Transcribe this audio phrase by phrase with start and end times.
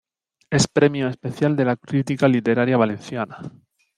[0.49, 3.37] Es Premio Especial de la Crítica Literaria Valenciana.